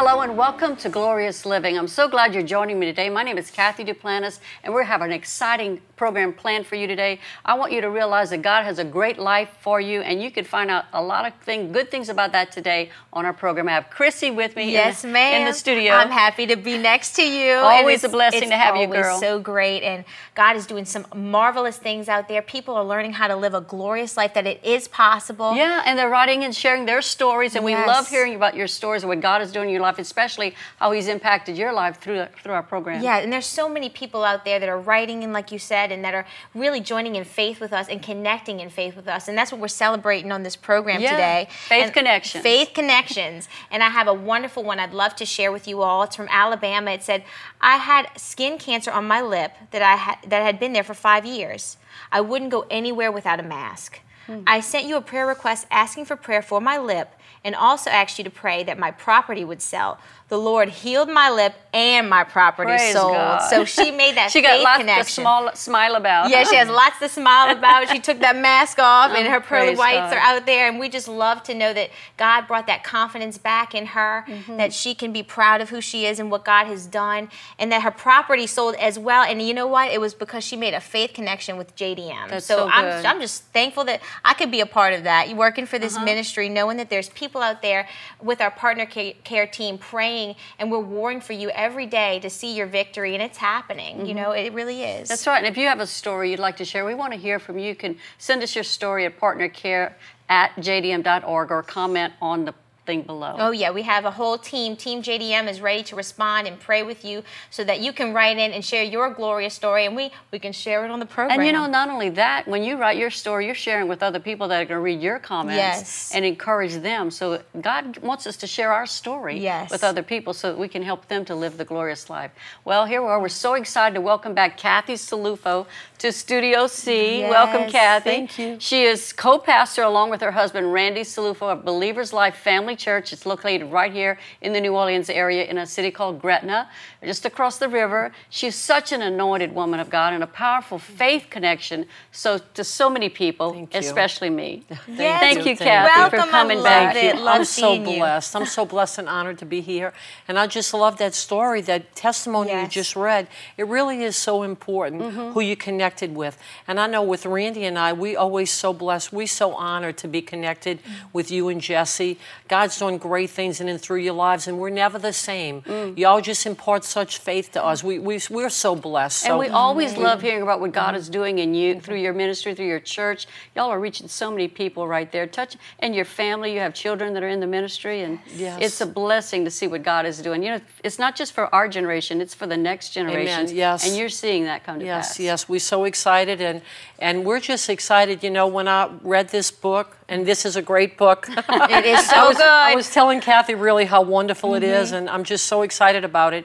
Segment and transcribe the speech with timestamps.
[0.00, 1.76] Hello and welcome to Glorious Living.
[1.76, 3.10] I'm so glad you're joining me today.
[3.10, 7.18] My name is Cathy Duplantis, and we have an exciting program planned for you today.
[7.44, 10.30] I want you to realize that God has a great life for you, and you
[10.30, 13.66] can find out a lot of thing, good things about that today on our program.
[13.68, 15.40] I have Chrissy with me yes, in, ma'am.
[15.40, 15.94] in the studio.
[15.94, 17.54] I'm happy to be next to you.
[17.54, 19.16] Always a blessing to have you, girl.
[19.16, 20.04] It's so great, and
[20.36, 22.40] God is doing some marvelous things out there.
[22.40, 25.56] People are learning how to live a glorious life, that it is possible.
[25.56, 27.80] Yeah, and they're writing and sharing their stories, and Yes.
[27.80, 30.54] we love hearing about your stories and what God is doing in your life, especially
[30.80, 33.00] how He's impacted your life through through our program.
[33.02, 35.92] Yeah, and there's so many people out there that are writing and like you said,
[35.92, 39.28] and that are really joining in faith with us and connecting in faith with us,
[39.28, 41.48] and that's what we're celebrating on this program Yeah, today.
[41.50, 42.42] Faith And- Connections.
[42.42, 46.02] Faith connections, and I have a wonderful one I'd love to share with you all.
[46.02, 46.90] It's from Alabama.
[46.90, 47.22] It said,
[47.60, 50.94] "I had skin cancer on my lip that I had that had been there for
[50.94, 51.76] five years.
[52.10, 54.42] I wouldn't go anywhere without a mask." Hmm.
[54.46, 57.08] I sent you a prayer request asking for prayer for my lip
[57.44, 59.98] and also asked you to pray that my property would sell.
[60.28, 63.14] The Lord healed my lip and my property Praise sold.
[63.14, 63.38] God.
[63.48, 65.04] So she made that she got lots connection.
[65.04, 66.28] to small, smile about.
[66.28, 67.88] Yeah, she has lots to smile about.
[67.88, 70.14] She took that mask off, and her pearly Praise whites God.
[70.14, 70.68] are out there.
[70.68, 74.58] And we just love to know that God brought that confidence back in her, Mm-hmm.
[74.58, 77.72] that she can be proud of who she is and what God has done, and
[77.72, 79.22] that her property sold as well.
[79.22, 79.90] And you know what?
[79.90, 82.28] It was because she made a faith connection with JDM.
[82.28, 83.06] That's so so I'm.
[83.06, 85.28] I'm just thankful that I could be a part of that.
[85.28, 85.84] You working for Uh-huh.
[85.84, 87.88] this ministry, knowing that there's people out there
[88.22, 92.54] with our partner care team praying, and we're warring for you every day to see
[92.54, 94.06] your victory, and it's happening.
[94.06, 95.02] You know, it really is.
[95.02, 95.08] Mm-hmm.
[95.08, 95.38] That's right.
[95.38, 97.58] And if you have a story you'd like to share, we want to hear from
[97.58, 97.68] you.
[97.68, 99.92] You can send us your story at partnercare
[100.28, 102.54] at jdm.org or comment on the
[102.88, 103.36] thing below.
[103.38, 104.74] Oh yeah, we have a whole team.
[104.74, 108.38] Team JDM is ready to respond and pray with you, so that you can write
[108.38, 111.38] in and share your glorious story, and we we can share it on the program.
[111.38, 114.18] And you know, not only that, when you write your story, you're sharing with other
[114.18, 116.12] people that are going to read your comments Yes.
[116.14, 117.10] and encourage them.
[117.10, 119.70] So God wants us to share our story Yes.
[119.70, 122.30] with other people so that we can help them to live the glorious life.
[122.64, 123.20] Well, here we are.
[123.20, 125.66] We're so excited to welcome back Cathy Cilluffo
[125.98, 127.20] to Studio C.
[127.28, 128.10] Welcome, Cathy.
[128.10, 128.56] thank you.
[128.58, 133.12] She is co-pastor along with her husband Randy Cilluffo of Believers Life Family Church.
[133.12, 136.68] It's located right here in the New Orleans area in a city called Gretna,
[137.04, 138.12] just across the river.
[138.30, 142.88] She's such an anointed woman of God and a powerful faith connection so to so
[142.88, 144.64] many people, especially me.
[144.88, 145.20] Yes.
[145.20, 146.96] Thank you, Cathy, Welcome, for coming back.
[146.96, 147.16] it.
[147.16, 147.20] you.
[147.22, 147.98] Love I'm so seeing you.
[147.98, 148.34] blessed.
[148.36, 149.92] I'm so blessed and honored to be here.
[150.26, 153.28] And I just love that story, that testimony you just read.
[153.56, 155.32] It really is so important Mm-hmm.
[155.32, 156.38] who you connected with.
[156.66, 159.12] And I know with Randy and I, we always so blessed.
[159.12, 160.90] We so honored to be connected Mm.
[161.12, 162.18] with you and Jesse.
[162.68, 165.62] God's doing great things in and through your lives, and we're never the same.
[165.62, 165.96] Mm.
[165.96, 167.82] Y'all just impart such faith to us.
[167.82, 169.24] We, we, we're so blessed.
[169.24, 170.02] And we always mm-hmm.
[170.02, 170.96] love hearing about what God mm-hmm.
[170.96, 171.80] is doing in you mm-hmm.
[171.80, 173.26] through your ministry, through your church.
[173.56, 175.26] Y'all are reaching so many people right there.
[175.26, 176.52] Touch and your family.
[176.52, 178.58] You have children that are in the ministry, and Yes.
[178.60, 180.42] it's a blessing to see what God is doing.
[180.42, 183.48] You know, it's not just for our generation; it's for the next generation.
[183.56, 183.86] Yes.
[183.86, 185.20] And you're seeing that come to Yes, pass.
[185.20, 185.48] yes, yes.
[185.48, 186.60] we're so excited, and
[186.98, 188.22] and we're just excited.
[188.22, 191.28] You know, when I read this book, and this is a great book.
[191.48, 192.38] it is so good.
[192.58, 194.96] I was telling Cathy really how wonderful it is, mm-hmm.
[194.96, 196.44] and I'm just so excited about it.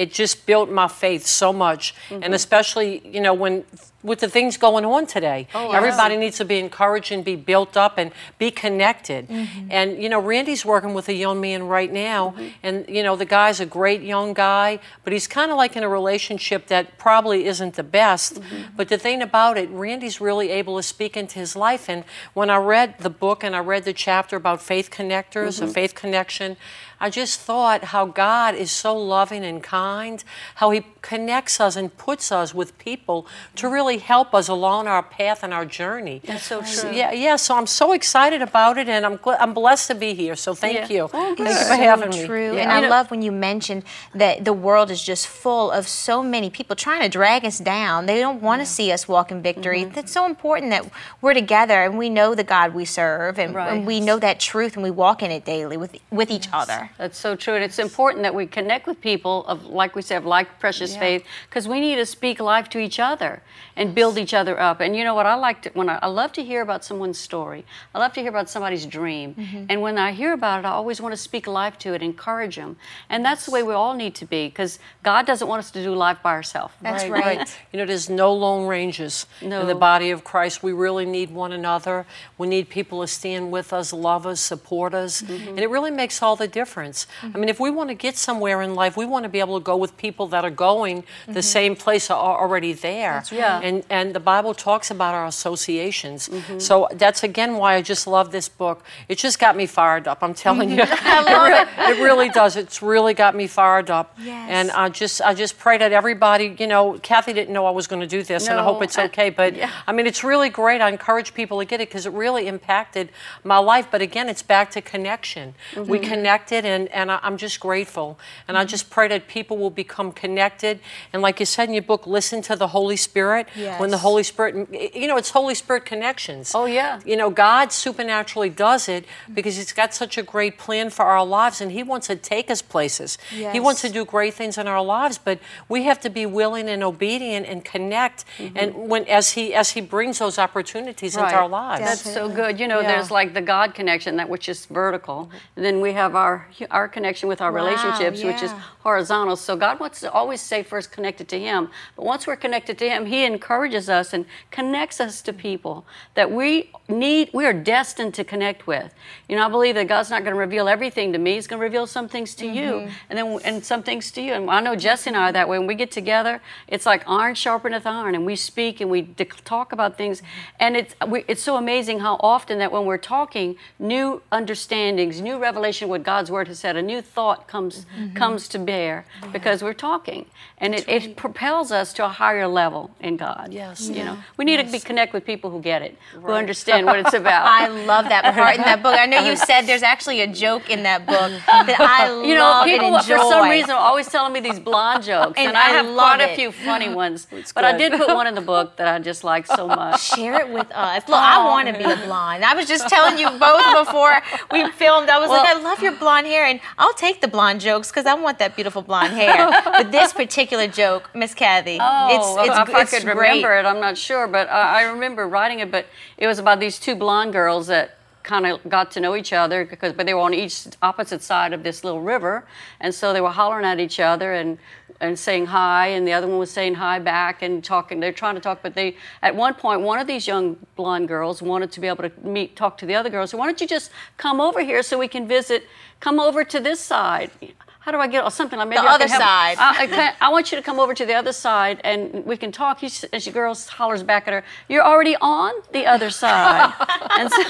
[0.00, 2.32] It just built my faith so much, and mm-hmm.
[2.32, 3.64] especially you know when
[4.02, 7.76] with the things going on today, Oh, everybody needs to be encouraged and be built
[7.76, 9.28] up and be connected.
[9.28, 9.68] Mm-hmm.
[9.70, 12.48] And you know, Randy's working with a young man right now, mm-hmm.
[12.62, 15.82] and you know the guy's a great young guy, but he's kind of like in
[15.82, 18.40] a relationship that probably isn't the best.
[18.76, 21.88] But the thing about it, Randy's really able to speak into his life.
[21.88, 25.66] And when I read the book and I read the chapter about faith connectors, a
[25.66, 26.56] faith connection,
[27.00, 30.22] I just thought how God is so loving and kind,
[30.56, 35.02] how He connects us and puts us with people to really help us along our
[35.02, 36.20] path and our journey.
[36.24, 36.90] That's so true.
[36.92, 37.36] Yeah, yeah.
[37.36, 40.36] So I'm so excited about it, and I'm gl- I'm blessed to be here.
[40.36, 40.88] So thank Yeah.
[40.88, 41.02] you.
[41.04, 41.56] Oh, thank you good.
[41.56, 42.26] for so having me.
[42.26, 42.54] true.
[42.54, 42.62] Yeah.
[42.62, 43.84] And I love when you mentioned
[44.14, 48.06] that the world is just full of so many people trying to drag us down.
[48.06, 49.82] They don't want to see us walk in victory.
[49.84, 49.94] Mm-hmm.
[49.94, 50.84] That's so important that
[51.20, 53.72] we're together and we know the God we serve and, Right.
[53.72, 56.90] and we know that truth and we walk in it daily with with each other.
[56.98, 60.18] That's so true, and it's important that we connect with people of, like we said,
[60.18, 63.42] of like precious faith, because we need to speak life to each other
[63.76, 64.80] and build each other up.
[64.80, 65.26] And you know what?
[65.26, 67.64] I like to when I, I love to hear about someone's story.
[67.94, 69.34] I love to hear about somebody's dream,
[69.68, 72.56] and when I hear about it, I always want to speak life to it, encourage
[72.56, 72.76] them,
[73.08, 75.82] and that's the way we all need to be, because God doesn't want us to
[75.82, 76.74] do life by ourselves.
[76.80, 77.48] That's right.
[77.72, 79.60] You know, there's no lone ranges No.
[79.60, 80.62] in the body of Christ.
[80.62, 82.06] We really need one another.
[82.38, 85.22] We need people to stand with us, love us, support us.
[85.22, 85.48] Mm-hmm.
[85.48, 87.06] And it really makes all the difference.
[87.22, 89.58] I mean, if we want to get somewhere in life, we want to be able
[89.58, 90.79] to go with people that are going
[91.28, 93.20] the same place are already there.
[93.20, 93.34] Mm-hmm.
[93.36, 93.40] right.
[93.40, 93.60] Yeah.
[93.68, 96.28] and and the Bible talks about our associations.
[96.58, 98.78] So that's again why I just love this book.
[99.08, 100.18] It just got me fired up.
[100.22, 100.82] I'm telling you,
[101.16, 101.66] I love it, it.
[101.78, 102.56] re- it really does.
[102.56, 104.06] It's really got me fired up.
[104.18, 104.48] Yes.
[104.50, 107.86] And I just I just pray that everybody, you know, Cathy didn't know I was
[107.92, 109.28] going to do this, and I hope it's okay.
[109.40, 109.70] But yeah.
[109.86, 110.80] I mean, it's really great.
[110.80, 113.06] I encourage people to get it because it really impacted
[113.44, 113.86] my life.
[113.94, 115.46] But again, it's back to connection.
[115.76, 116.10] We Mm-hmm.
[116.12, 118.08] connected, and, and I, I'm just grateful.
[118.48, 120.69] And I just pray that people will become connected.
[121.12, 123.48] And like you said in your book, listen to the Holy Spirit.
[123.78, 126.52] When the Holy Spirit, you know, it's Holy Spirit connections.
[126.54, 127.00] Oh, yeah.
[127.04, 131.24] You know, God supernaturally does it because He's got such a great plan for our
[131.24, 133.18] lives, and He wants to take us places.
[133.30, 135.38] He wants to do great things in our lives, but
[135.68, 138.24] we have to be willing and obedient and connect.
[138.38, 138.56] Mm-hmm.
[138.56, 141.82] And when as He as He brings those opportunities into our lives.
[141.82, 142.60] That's so good.
[142.60, 142.92] You know, Yeah.
[142.92, 146.88] there's like the God connection, that which is vertical, and then we have our our
[146.88, 149.36] connection with our Wow, relationships, which is horizontal.
[149.36, 151.68] So God wants to always stay first connected to Him.
[151.96, 156.30] But once we're connected to Him, He encourages us and connects us to people that
[156.30, 157.30] we need.
[157.32, 158.92] We are destined to connect with.
[159.28, 161.34] You know, I believe that God's not going to reveal everything to me.
[161.34, 162.90] He's going to reveal some things to you, Mm-hmm.
[163.08, 164.32] and then and some things to you.
[164.34, 165.58] And I know Jesse and I are that way.
[165.58, 169.02] When we get together, it's like iron sharpeneth iron, and we speak and we
[169.44, 170.22] talk about things.
[170.58, 175.38] And it's we, it's so amazing how often that when we're talking, new understandings, new
[175.38, 179.80] revelation, what God's word has said, a new thought comes comes to bear because we're
[179.90, 180.26] talking,
[180.60, 183.48] and it, it propels us to a higher level in God.
[183.50, 183.88] Yes.
[183.88, 186.98] you know, we need to be connect with people who get it, who understand what
[186.98, 187.46] it's about.
[187.46, 188.94] I love that part in that book.
[188.98, 192.26] I know you said there's actually a joke in that book that I love.
[192.26, 195.56] You know, people for some reason are always telling me these blonde jokes, and, And
[195.56, 196.36] I I have love quite a it.
[196.36, 197.26] few funny ones.
[197.54, 200.02] but I did put one in the book that I just like so much.
[200.02, 201.08] Share it with us.
[201.08, 202.44] Look, I want to be a blonde.
[202.44, 204.20] I was just telling you both before
[204.52, 205.08] we filmed.
[205.08, 208.04] I was like, I love your blonde hair, and I'll take the blonde jokes because
[208.04, 209.48] I want that beautiful blonde hair.
[209.64, 212.08] but this particular joke, Miss Cathy, Oh,
[212.38, 213.14] it's it's, if I could great.
[213.14, 215.70] remember it, I'm not sure, but I, I remember writing it.
[215.70, 215.86] But
[216.18, 219.64] it was about these two blonde girls that kind of got to know each other
[219.64, 222.44] because, but they were on each opposite side of this little river,
[222.80, 224.58] and so they were hollering at each other and
[225.02, 228.00] and saying hi, and the other one was saying hi back and talking.
[228.00, 231.40] They're trying to talk, but they at one point one of these young blonde girls
[231.40, 233.30] wanted to be able to meet, talk to the other girls.
[233.30, 235.64] So why don't you just come over here so we can visit?
[236.00, 237.30] Come over to this side.
[237.80, 239.56] How do I get or something like maybe The I other side.
[239.58, 242.36] I, I, can- I want you to come over to the other side and we
[242.36, 242.80] can talk.
[242.80, 246.72] He, and she girls hollers back at her, "You're already on the other side."
[247.18, 247.42] and so,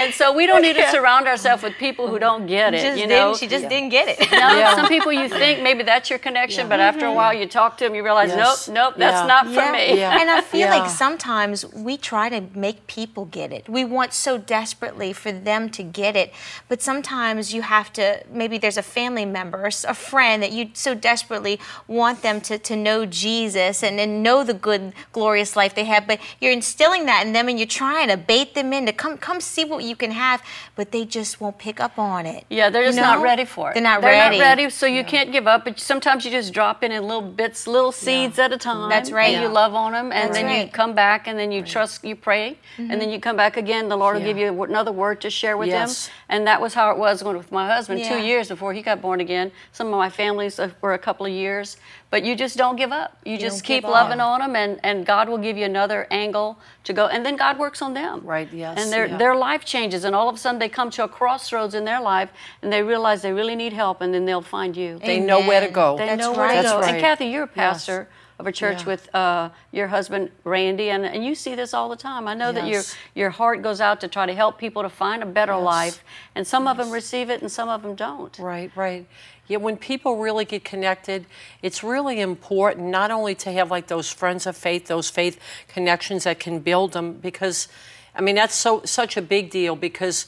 [0.00, 2.82] and so we don't need to surround ourselves with people who don't get it.
[2.82, 4.30] Just you didn't, know, she just didn't get it.
[4.30, 4.74] no, Yeah.
[4.76, 7.16] some people you think maybe that's your connection, but after a mm-hmm.
[7.16, 8.68] while you talk to them, you realize, Yes.
[8.68, 9.98] nope, nope, that's not for me.
[9.98, 10.18] Yeah.
[10.20, 10.76] And I feel Yeah.
[10.78, 13.68] like sometimes we try to make people get it.
[13.68, 16.32] We want so desperately for them to get it.
[16.68, 20.52] But sometimes you have to, maybe there's a family member, or s- a friend that
[20.52, 21.58] you so desperately
[21.88, 26.06] want them to, to know Jesus and, and know the good, glorious life they have.
[26.06, 29.16] But you're instilling that in them and you're trying to bait them in to come,
[29.18, 30.42] come see what you can have,
[30.74, 32.44] but they just won't pick up on it.
[32.50, 33.74] Yeah, they're You just not ready for it.
[33.74, 34.38] They're not they're ready.
[34.38, 35.64] not ready, so you can't give up.
[35.64, 38.88] But sometimes you just drop in in little bits, little seeds at a time.
[38.88, 39.34] That's right.
[39.34, 42.04] And you love on them, and That's then you come back, and then you trust,
[42.04, 43.88] you pray, and then you come back again.
[43.88, 46.06] The Lord will give you another word to share with Yes.
[46.06, 46.12] them.
[46.28, 48.02] And that was how it was going with my husband.
[48.04, 49.52] Two years before he got born again.
[49.72, 51.76] Some of my families uh, were a couple of years,
[52.10, 53.16] but you just don't give up.
[53.24, 56.92] You, just keep loving on them, and, and God will give you another angle to
[56.92, 57.06] go.
[57.06, 58.20] And then God works on them.
[58.24, 59.16] Right, yes, And their yeah.
[59.36, 62.00] Their life changes, and all of a sudden they come to a crossroads in their
[62.00, 62.30] life,
[62.62, 64.98] and they realize they really need help, and then they'll find you.
[64.98, 65.98] They know where to go.
[65.98, 66.56] They That's know where right.
[66.56, 66.80] to go.
[66.80, 66.94] right.
[66.94, 68.86] And Cathy, you're a pastor of a church Yeah.
[68.86, 72.26] with uh, your husband Randy, and, and you see this all the time.
[72.28, 72.82] I know that your
[73.14, 76.02] your heart goes out to try to help people to find a better life,
[76.34, 78.38] and some of them receive it, and some of them don't.
[78.38, 79.06] Right, right.
[79.48, 81.26] Yeah, when people really get connected,
[81.62, 85.38] it's really important not only to have like those friends of faith, those faith
[85.68, 87.68] connections that can build them, because,
[88.16, 90.26] I mean, that's so such a big deal because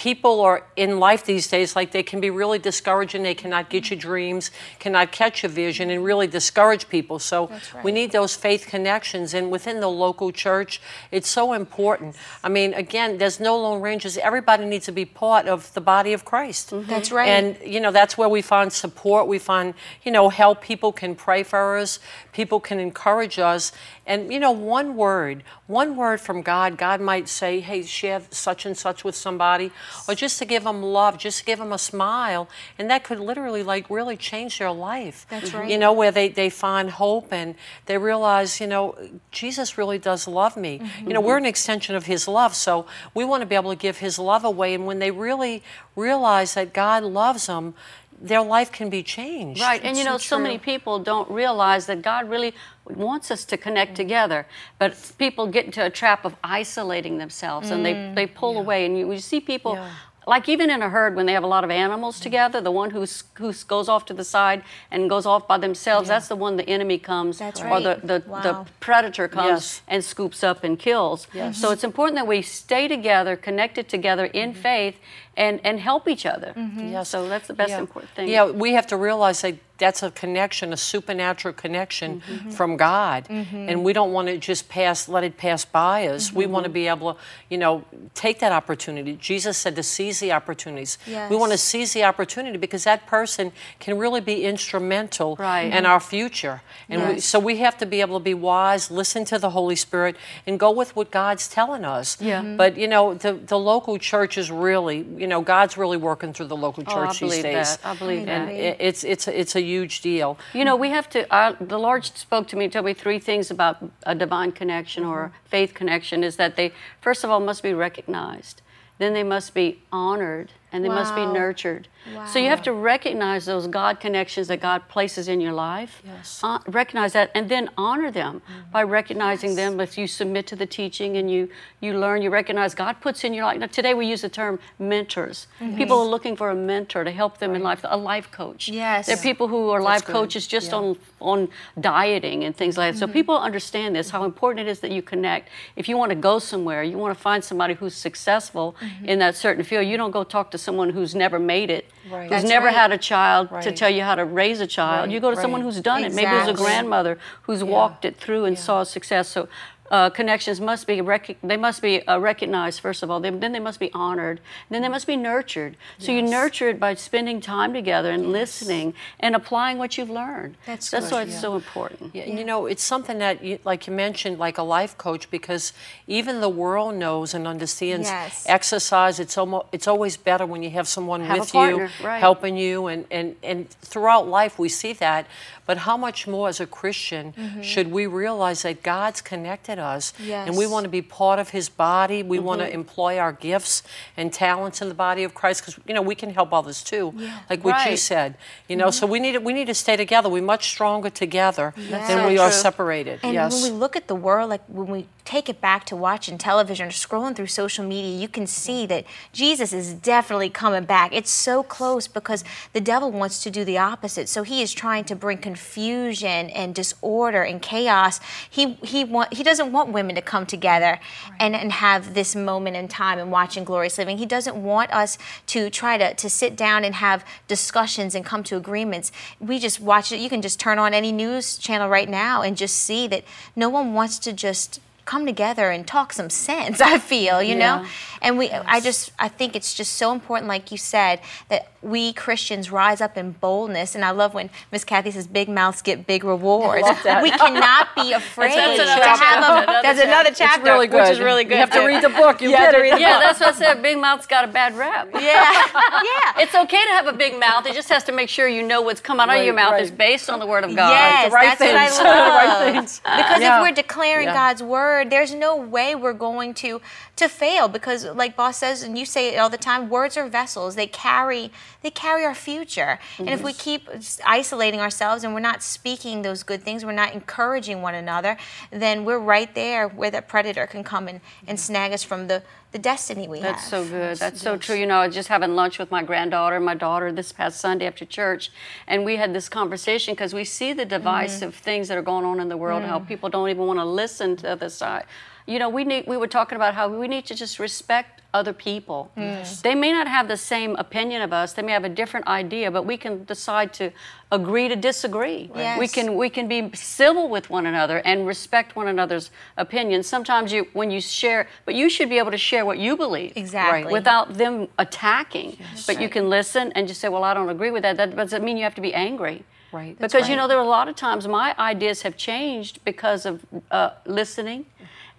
[0.00, 3.90] people are in life these days like they can be really discouraging they cannot get
[3.90, 7.18] your dreams cannot catch your vision and really discourage people.
[7.18, 7.50] So
[7.84, 10.80] we need those faith connections and within the local church
[11.10, 12.16] it's so important.
[12.42, 14.16] I mean again there's no lone rangers.
[14.16, 16.70] Everybody needs to be part of the body of christ.
[16.70, 16.88] Mm-hmm.
[16.88, 17.28] That's right.
[17.28, 19.26] and you know that's where we find support.
[19.26, 20.62] We find you know help.
[20.62, 21.98] People can pray for us.
[22.32, 23.70] People can encourage us.
[24.06, 28.66] And you know one word one word from god god might say hey share such
[28.66, 29.70] and such with somebody
[30.08, 33.20] or just to give them love just to give them a smile and that could
[33.20, 35.70] literally like really change their life That's right.
[35.70, 37.54] you know where they, they find hope and
[37.86, 38.96] they realize you know
[39.30, 41.08] jesus really does love me Mm-hmm.
[41.08, 43.76] you know we're an extension of his love so we want to be able to
[43.76, 45.62] give his love away and when they really
[45.96, 47.74] realize that god loves them
[48.20, 49.60] their life can be changed.
[49.60, 53.56] Right, and you know, so, many people don't realize that God really wants us to
[53.56, 53.96] connect mm-hmm.
[53.96, 54.46] together,
[54.78, 58.14] but people get into a trap of isolating themselves and they, mm.
[58.14, 58.84] they pull away.
[58.84, 59.90] And you, you see people Yeah.
[60.26, 62.24] Like even in a herd when they have a lot of animals mm-hmm.
[62.24, 66.08] together the one who's who goes off to the side and goes off by themselves
[66.08, 68.02] that's the one the enemy comes That's or the, right.
[68.02, 69.82] the, the predator comes Yes.
[69.88, 74.52] and scoops up and kills so it's important that we stay together connected together in
[74.52, 74.62] mm-hmm.
[74.62, 74.96] faith
[75.36, 77.08] and and help each other Yes.
[77.08, 77.78] so that's the best yeah.
[77.78, 82.50] important thing Yeah, we have to realize that that's a connection, a supernatural connection Mm-hmm.
[82.50, 86.32] from God, and we don't want to just pass, let it pass by us.
[86.32, 86.74] We want to Mm-hmm.
[86.74, 87.84] be able to, you know,
[88.14, 89.16] take that opportunity.
[89.16, 90.98] Jesus said to seize the opportunities.
[91.30, 95.72] We want to seize the opportunity because that person can really be instrumental Right.
[95.72, 96.60] in our future.
[96.88, 99.76] And we, so we have to be able to be wise, listen to the Holy
[99.76, 102.20] Spirit, and go with what God's telling us.
[102.20, 102.42] Yeah.
[102.56, 106.48] But you know, the the local church is really, you know, God's really working through
[106.48, 107.76] the local Oh, church these believe days.
[107.76, 107.86] that.
[107.86, 108.54] I believe and that.
[108.54, 110.28] it- it's it's it's a huge deal.
[110.52, 111.20] You know, we have to.
[111.32, 113.76] Uh, the Lord spoke to me, told me three things about
[114.12, 115.46] a divine connection or Mm-hmm.
[115.46, 116.24] a faith connection.
[116.24, 116.68] Is that they
[117.00, 118.56] first of all must be recognized,
[118.98, 121.32] then they must be honored, and they must be Wow.
[121.32, 121.88] nurtured.
[122.26, 126.02] So you have to recognize those God connections that God places in your life.
[126.04, 126.40] Yes.
[126.42, 128.70] Uh, recognize that, and then honor them mm-hmm.
[128.72, 129.80] by recognizing them.
[129.80, 131.48] If you submit to the teaching and you
[131.80, 133.58] you learn, you recognize God puts in your life.
[133.58, 135.46] Now, today we use the term mentors.
[135.60, 135.76] Mm-hmm.
[135.76, 138.68] People are looking for a mentor to help them in life, a life coach.
[138.68, 139.06] Yes.
[139.06, 140.12] There are people who are life good.
[140.12, 140.78] coaches just Yeah.
[140.78, 141.48] on on
[141.78, 142.98] dieting and things like that.
[142.98, 143.12] So mm-hmm.
[143.12, 145.48] people understand this how important it is that you connect.
[145.76, 148.74] If you want to go somewhere, you want to find somebody who's successful
[149.04, 149.86] in that certain field.
[149.86, 152.22] You don't go talk to someone who's never made it, Right.
[152.22, 152.74] who's That's never right.
[152.74, 155.06] had a child to tell you how to raise a child.
[155.06, 156.12] Right, You go to someone who's done it.
[156.14, 159.28] Maybe it was a grandmother who's walked it through and saw success.
[159.28, 159.48] So.
[159.90, 163.18] Uh, connections must be rec- they must be uh, recognized first of all.
[163.18, 164.40] They, then they must be honored.
[164.68, 165.76] Then they must be nurtured.
[165.98, 170.56] So you nurture it by spending time together and listening and applying what you've learned.
[170.66, 171.40] That's That's good, why it's yeah.
[171.40, 172.14] so important.
[172.14, 175.28] Yeah, and you know, it's something that, you, like you mentioned, like a life coach,
[175.30, 175.72] because
[176.06, 178.44] even the world knows and understands Yes.
[178.48, 179.18] exercise.
[179.18, 182.20] It's almost, it's always better when you have someone Have with partner, you, right.
[182.20, 185.26] helping you, and, and and throughout life we see that.
[185.66, 187.32] But how much more as a Christian
[187.62, 191.68] should we realize that God's connected us, and we want to be part of His
[191.68, 192.22] body.
[192.22, 192.74] We want to mm-hmm.
[192.74, 193.82] employ our gifts
[194.16, 197.14] and talents in the body of Christ, because you know we can help others too,
[197.48, 198.36] like what you said.
[198.68, 199.12] You know, so mm-hmm.
[199.12, 200.28] we need to, we need to stay together.
[200.28, 203.20] We're much stronger together than so we are separated.
[203.22, 203.52] And yes.
[203.52, 206.88] when we look at the world, like when we take it back to watching television
[206.88, 211.12] or scrolling through social media, you can see that Jesus is definitely coming back.
[211.14, 214.28] It's so close because the devil wants to do the opposite.
[214.28, 218.20] So he is trying to bring confusion and disorder and chaos.
[218.48, 221.00] He he want he doesn't want women to come together
[221.38, 224.18] and, and have this moment in time and watching glorious living.
[224.18, 228.42] He doesn't want us to try to, to sit down and have discussions and come
[228.44, 229.12] to agreements.
[229.38, 230.20] We just watch it.
[230.20, 233.24] You can just turn on any news channel right now and just see that
[233.56, 237.84] no one wants to just come together and talk some sense i feel you know
[238.22, 242.12] and we i just i think it's just so important like you said that we
[242.12, 246.06] christians rise up in boldness and i love when miss kathy says big mouths get
[246.06, 246.86] big rewards
[247.22, 249.72] we cannot be afraid That's to another have chapter.
[249.72, 252.40] a, that's another chapter really which is really good You have to read the book.
[252.40, 253.22] You You have to read the Yeah, book.
[253.24, 253.82] that's what I said.
[253.82, 255.08] Big mouth's got a bad rap.
[255.14, 257.66] yeah yeah It's okay to have a big mouth.
[257.66, 259.82] It just has to make sure you know what's coming out of your mouth right.
[259.82, 260.90] is based on the word of God.
[260.90, 262.58] Yes, the right that's what I love.
[262.60, 263.00] The right things.
[263.00, 263.58] Because Yeah.
[263.58, 264.34] if we're declaring Yeah.
[264.34, 266.80] God's word, there's no way we're going to
[267.16, 267.68] to fail.
[267.68, 270.74] Because, like Boss says, and you say it all the time, words are vessels.
[270.74, 271.50] They carry
[271.82, 272.98] they carry our future.
[273.18, 273.88] And if we keep
[274.24, 278.36] isolating ourselves and we're not speaking those good things, we're not encouraging one another,
[278.70, 282.42] then we're right there where the predator can come and, and snag us from the
[282.72, 283.70] the destiny we That's have.
[283.70, 284.16] That's so good.
[284.18, 284.76] That's so true.
[284.76, 287.60] You know, I was just having lunch with my granddaughter and my daughter this past
[287.60, 288.50] Sunday after church,
[288.86, 291.64] and we had this conversation because we see the divisive mm-hmm.
[291.64, 293.08] things that are going on in the world, how mm.
[293.08, 295.04] people don't even want to listen to the other side.
[295.46, 296.06] You know, we need.
[296.06, 299.10] We were talking about how we need to just respect other people.
[299.16, 299.60] Yes.
[299.60, 301.52] They may not have the same opinion of us.
[301.54, 303.90] They may have a different idea, but we can decide to
[304.30, 305.50] agree to disagree.
[305.52, 305.92] We Yes.
[305.92, 310.06] can we can be civil with one another and respect one another's opinions.
[310.06, 313.32] Sometimes you when you share, but you should be able to share what you believe
[313.36, 313.90] Exactly.
[313.92, 315.58] without them attacking.
[315.86, 318.44] But you can listen and just say, "Well, I don't agree with that." That doesn't
[318.44, 319.42] mean you have to be angry.
[319.72, 319.96] Right.
[319.98, 323.44] Because you know there are a lot of times my ideas have changed because of
[323.70, 324.66] uh, listening.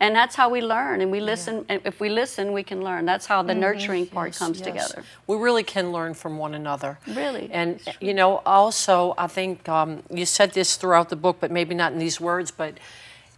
[0.01, 1.63] And that's how we learn, and we listen.
[1.69, 3.05] And if we listen, we can learn.
[3.05, 4.67] That's how the nurturing part comes Yes.
[4.67, 5.03] together.
[5.27, 6.97] We really can learn from one another.
[7.07, 7.47] Really.
[7.51, 11.75] And, you know, also, I think um, you said this throughout the book, but maybe
[11.75, 12.73] not in these words, but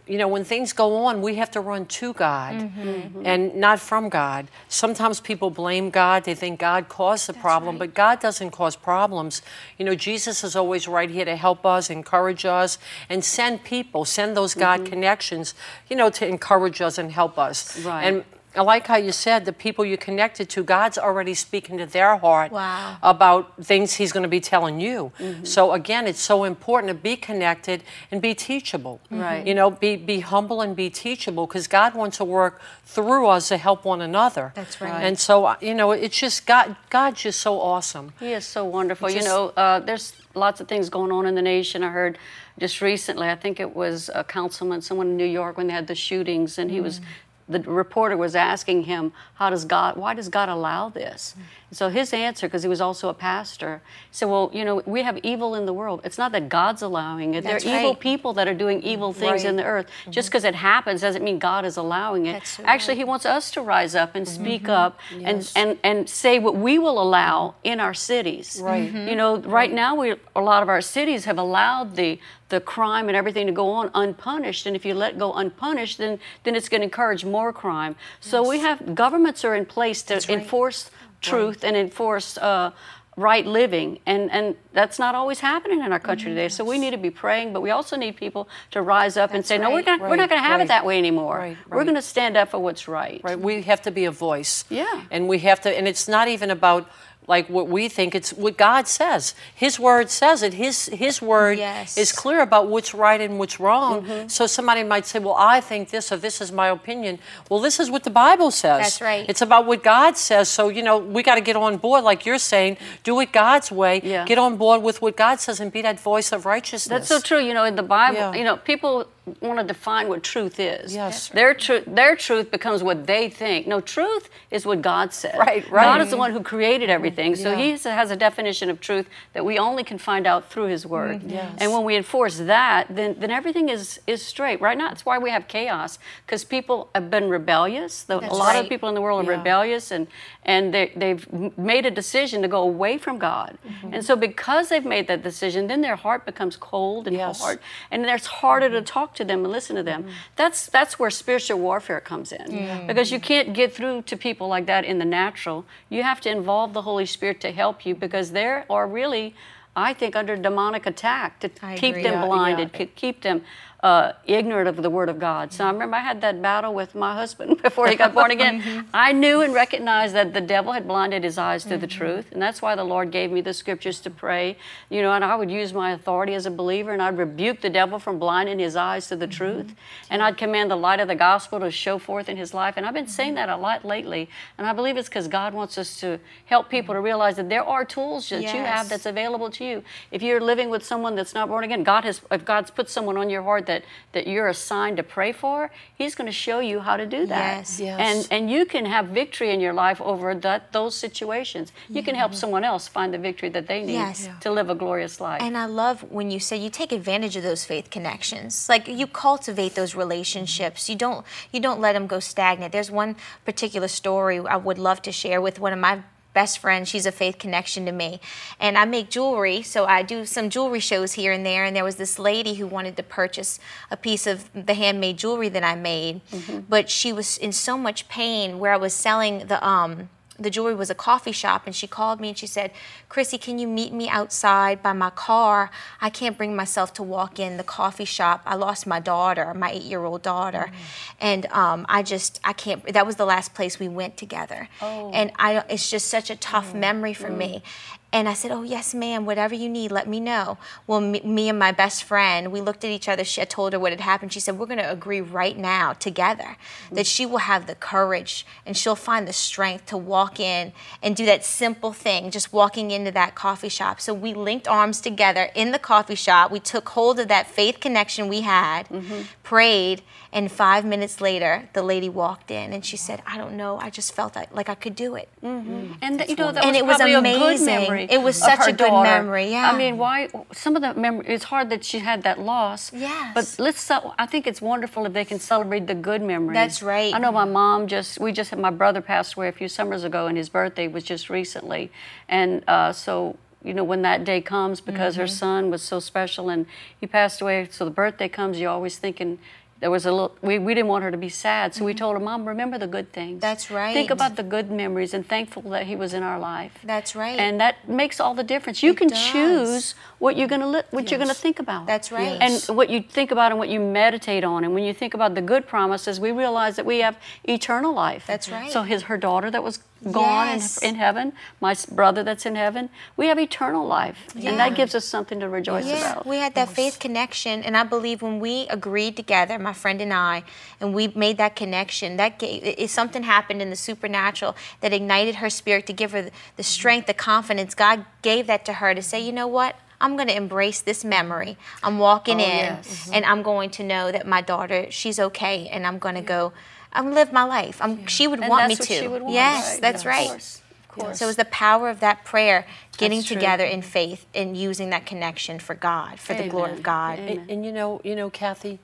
[0.06, 3.22] you know, when things go on, we have to run to God Mm-hmm.
[3.24, 4.48] and not from God.
[4.68, 6.24] Sometimes people blame God.
[6.24, 9.40] They think God caused the problem, but God doesn't cause problems.
[9.78, 12.76] You know, Jesus is always right here to help us, encourage us,
[13.08, 14.92] and send people, send those God Mm-hmm.
[14.92, 15.54] connections,
[15.88, 17.78] you know, to encourage us and help us.
[17.82, 18.02] Right.
[18.04, 18.24] And
[18.56, 22.16] I like how you said the people you're connected to, God's already speaking to their
[22.16, 22.98] heart Wow.
[23.02, 25.12] about things He's going to be telling you.
[25.18, 25.44] Mm-hmm.
[25.44, 29.00] So again, it's so important to be connected and be teachable.
[29.10, 29.46] Right.
[29.46, 33.48] You know, be be humble and be teachable because God wants to work through us
[33.48, 34.52] to help one another.
[34.54, 35.02] That's right.
[35.02, 36.76] And so uh, you know, it's just God.
[36.90, 38.12] God's just so awesome.
[38.20, 39.08] He is so wonderful.
[39.08, 41.82] Just- you know, uh, there's lots of things going on in the nation.
[41.82, 42.18] I heard
[42.58, 45.86] just recently, I think it was a councilman, someone in New York, when they had
[45.88, 47.00] the shootings, and he was.
[47.48, 49.96] The reporter was asking him, "How does God?
[49.96, 51.34] Why does God allow this?"
[51.74, 55.18] So his answer, because he was also a pastor, said, "Well, you know, we have
[55.22, 56.00] evil in the world.
[56.04, 57.44] It's not that God's allowing it.
[57.44, 59.86] That's there are evil people that are doing evil things in the earth.
[60.10, 62.42] Just because it happens doesn't mean God is allowing it.
[62.64, 62.98] Actually, right.
[62.98, 66.78] He wants us to rise up and speak up and, and and say what we
[66.78, 68.60] will allow in our cities.
[68.62, 68.92] Right.
[68.92, 72.18] You know, right now we a lot of our cities have allowed the
[72.50, 74.66] the crime and everything to go on unpunished.
[74.66, 77.96] And if you let go unpunished, then then it's going to encourage more crime.
[78.20, 80.30] So we have governments are in place to right.
[80.30, 80.90] enforce
[81.30, 82.38] truth and enforce.
[82.38, 82.70] Uh,
[83.16, 86.48] Right living, and and that's not always happening in our country today.
[86.48, 89.38] So we need to be praying, but we also need people to rise up and
[89.38, 89.86] That's say, "No, we're right.
[89.86, 90.00] not.
[90.00, 90.64] We're not going to have right.
[90.64, 91.38] it that way anymore.
[91.38, 93.38] Right, We're going to stand up for what's right." Right?
[93.38, 94.64] We have to be a voice.
[94.68, 95.04] Yeah.
[95.12, 95.70] And we have to.
[95.70, 96.90] And it's not even about
[97.26, 98.14] like what we think.
[98.14, 99.34] It's what God says.
[99.54, 100.54] His word says it.
[100.54, 101.96] His His word Yes.
[101.96, 104.02] is clear about what's right and what's wrong.
[104.02, 104.28] Mm-hmm.
[104.28, 107.80] So somebody might say, "Well, I think this, or this is my opinion." Well, this
[107.80, 108.82] is what the Bible says.
[108.82, 109.24] That's right.
[109.28, 110.48] It's about what God says.
[110.48, 112.76] So you know, we got to get on board, like you're saying.
[113.02, 114.00] Do it God's way.
[114.04, 114.24] Yeah.
[114.24, 117.08] Get on board with what God says and be that voice of righteousness.
[117.08, 117.38] That's so true.
[117.44, 118.34] You know, in the Bible, Yeah.
[118.34, 119.06] you know, people
[119.40, 120.94] want to define what truth is.
[120.94, 121.28] Yes.
[121.28, 123.66] Their truth, their truth becomes what they think.
[123.66, 125.38] No, truth is what God said.
[125.38, 125.84] Right, right.
[125.84, 127.34] God is the one who created everything.
[127.36, 127.56] So Yeah.
[127.56, 131.20] He has- a definition of truth that we only can find out through His Word.
[131.20, 131.30] Mm-hmm.
[131.30, 131.52] Yes.
[131.58, 134.60] And when we enforce that, then then everything is is straight.
[134.60, 138.02] Right now, that's why we have chaos because people have been rebellious.
[138.02, 139.38] The, a lot of people in the world are Yeah.
[139.38, 140.06] rebellious and
[140.44, 143.56] and they, they've made a decision to go away from God.
[143.66, 143.94] Mm-hmm.
[143.94, 147.40] And so because they've made that decision, then their heart becomes cold and Yes.
[147.40, 147.58] hard,
[147.90, 148.74] and it's harder Mm-hmm.
[148.84, 150.02] to talk to them and listen to them.
[150.02, 150.12] Mm-hmm.
[150.36, 152.86] That's that's where spiritual warfare comes in, mm.
[152.86, 155.64] because you can't get through to people like that in the natural.
[155.88, 159.34] You have to involve the Holy Spirit to help you, because they are really.
[159.76, 162.04] I think under demonic attack to I keep agree.
[162.04, 162.78] them Yeah, blinded, yeah.
[162.78, 163.42] to keep them
[163.84, 165.52] uh, ignorant of the Word of God.
[165.52, 168.62] So I remember I had that battle with my husband before he got born again.
[168.62, 168.88] Mm-hmm.
[168.94, 171.98] I knew and recognized that the devil had blinded his eyes to the mm-hmm.
[171.98, 174.56] truth, and that's why the Lord gave me the scriptures to pray.
[174.88, 177.68] You know, and I would use my authority as a believer, and I'd rebuke the
[177.68, 179.36] devil from blinding his eyes to the mm-hmm.
[179.36, 179.74] truth,
[180.08, 182.78] and I'd command the light of the gospel to show forth in his life.
[182.78, 185.76] And I've been saying that a lot lately, and I believe it's because God wants
[185.76, 189.50] us to help people to realize that there are tools that you have that's available
[189.50, 189.84] to you.
[190.10, 193.18] If you're living with someone that's not born again, God has if God's put someone
[193.18, 193.73] on your heart that
[194.12, 197.56] that you're assigned to pray for, He's going to show you how to do that.
[197.58, 197.80] Yes.
[197.80, 197.98] Yes.
[198.00, 201.72] And and you can have victory in your life over that those situations.
[201.88, 202.38] You can help mm-hmm.
[202.38, 204.28] someone else find the victory that they need Yes.
[204.40, 205.40] To live a glorious life.
[205.42, 208.68] And I love when you say you take advantage of those faith connections.
[208.68, 210.88] Like you cultivate those relationships.
[210.88, 212.72] You don't you don't let them go stagnant.
[212.72, 216.02] There's one particular story I would love to share with one of my
[216.34, 216.86] best friend.
[216.86, 218.20] She's a faith connection to me.
[218.60, 221.84] And I make jewelry, so I do some jewelry shows here and there and there
[221.84, 223.58] was this lady who wanted to purchase
[223.90, 226.20] a piece of the handmade jewelry that I made,
[226.68, 230.74] but she was in so much pain where I was selling the um the jewelry
[230.74, 232.70] was a coffee shop and she called me and she said
[233.08, 235.70] chrissy can you meet me outside by my car?
[236.00, 238.42] I can't bring myself to walk in the coffee shop.
[238.46, 240.74] I lost my daughter my eight year old daughter mm.
[241.20, 244.68] and um, i just i can't that was the last place we went together.
[244.80, 245.10] Oh.
[245.12, 246.80] And i it's just such a tough mm-hmm.
[246.80, 248.03] memory for me mm.
[248.14, 249.26] And I said, "Oh yes, ma'am.
[249.26, 252.84] Whatever you need, let me know." Well, me, me and my best friend, we looked
[252.84, 253.24] at each other.
[253.24, 254.32] She, I told her what had happened.
[254.32, 256.56] She said, "We're going to agree right now together
[256.92, 260.72] that she will have the courage and she'll find the strength to walk in
[261.02, 265.00] and do that simple thing, just walking into that coffee shop." So we linked arms
[265.00, 266.52] together in the coffee shop.
[266.52, 269.22] We took hold of that faith connection we had, mm-hmm.
[269.44, 270.02] Prayed,
[270.32, 273.78] and five minutes later, the lady walked in and she said, "I don't know.
[273.78, 276.72] I just felt like, like I could do it." And that, you know that And
[276.74, 277.66] was it was a good amazing.
[277.66, 278.06] memory.
[278.10, 279.08] It was such a good daughter.
[279.08, 279.70] memory, yeah.
[279.70, 280.28] I mean, why?
[280.52, 281.26] Some of the memory.
[281.28, 282.92] It's hard that she had that loss.
[282.92, 283.32] Yes.
[283.36, 283.88] But let's.
[283.90, 286.56] I think it's wonderful if they can celebrate the good memories.
[286.56, 287.14] That's right.
[287.14, 288.18] I know my mom just.
[288.18, 291.04] We just had my brother passed away a few summers ago, and his birthday was
[291.04, 291.92] just recently,
[292.28, 293.36] and uh, so.
[293.64, 295.34] You know, when that day comes, because her Mm-hmm.
[295.34, 296.66] son was so special and
[297.00, 299.38] he passed away, so the birthday comes, you're always thinking,
[299.80, 301.74] there was a little, we, we didn't want her to be sad.
[301.74, 303.32] So we told her, Mom, remember the good things.
[303.32, 303.40] Mm-hmm.
[303.40, 303.92] That's right.
[303.92, 306.72] Think about the good memories and thankful that he was in our life.
[306.84, 307.38] That's right.
[307.38, 308.82] And that makes all the difference.
[308.82, 309.32] You It can does.
[309.32, 311.86] choose what you're gonna li- what you're gonna think about.
[311.86, 312.38] That's right.
[312.40, 312.68] Yes.
[312.68, 314.64] And what you think about and what you meditate on.
[314.64, 318.24] And when you think about the good promises, we realize that we have eternal life.
[318.26, 318.70] That's right.
[318.70, 319.80] So his her daughter that was
[320.12, 320.78] gone in, Yes.
[320.78, 324.18] in heaven, my brother that's in heaven, we have eternal life.
[324.34, 326.26] And that gives us something to rejoice Yeah, about.
[326.26, 330.12] we had that faith connection, and I believe when we agreed together, my friend and
[330.12, 330.44] I,
[330.80, 334.92] and we made that connection, that gave it, it- something happened in the supernatural that
[334.92, 337.74] ignited her spirit to give her the, the strength, the confidence.
[337.74, 339.76] God gave that to her to say, you know what?
[340.00, 341.56] I'm going to embrace this memory.
[341.82, 343.08] I'm walking Oh, in, yes.
[343.12, 346.52] and I'm going to know that my daughter, she's okay, and I'm going to go.
[346.94, 347.78] I'm live my life.
[347.80, 348.84] I'm, She would And want me to.
[348.84, 349.80] she would want, yes, right?
[349.80, 350.28] that's Of right.
[350.28, 351.18] course, of course.
[351.18, 353.36] So it was the power of that prayer, getting That's true.
[353.36, 357.18] together in faith and using that connection for God, for the glory of God.
[357.18, 358.78] And, and you know, you know, Cathy,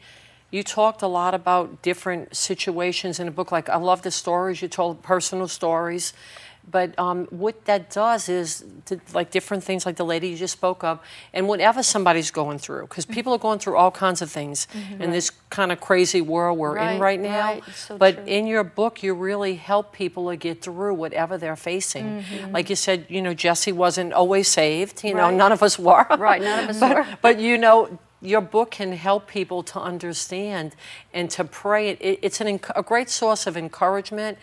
[0.51, 3.53] you talked a lot about different situations in a book.
[3.53, 6.13] Like I love the stories you told, personal stories.
[6.69, 10.53] But um, what that does is, to, like different things, like the lady you just
[10.53, 11.01] spoke of,
[11.33, 13.15] and whatever somebody's going through, because Mm-hmm.
[13.15, 14.69] people are going through all kinds of things
[15.01, 17.41] in this kind of crazy world we're Right, in right now.
[17.55, 17.65] right.
[17.75, 18.25] So but true.
[18.27, 22.23] in your book, you really help people to get through whatever they're facing.
[22.23, 22.53] Mm-hmm.
[22.53, 25.03] Like you said, you know, Jesse wasn't always saved.
[25.03, 26.07] You know, none of us were.
[26.19, 27.07] Right, none of us but, were.
[27.21, 30.77] But you know, your book can help people to understand
[31.13, 31.89] and to pray.
[31.91, 34.39] It, it's an, a great source of encouragement.